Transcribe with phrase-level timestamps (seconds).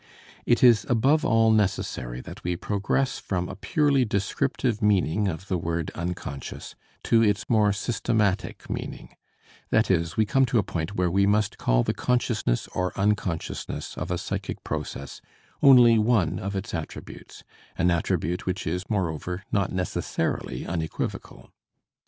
[0.47, 5.59] It is above all necessary that we progress from a purely descriptive meaning of the
[5.59, 9.09] word "unconscious" to its more systematic meaning;
[9.69, 13.95] that is, we come to a point where we must call the consciousness or unconsciousness
[13.95, 15.21] of a psychic process
[15.61, 17.43] only one of its attributes,
[17.77, 21.51] an attribute which is, moreover, not necessarily unequivocal.